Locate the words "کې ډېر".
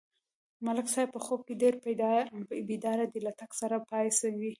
1.47-1.73